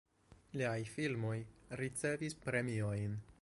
Liaj 0.61 0.79
filmoj 0.93 1.35
ricevis 1.83 2.39
premiojn. 2.47 3.19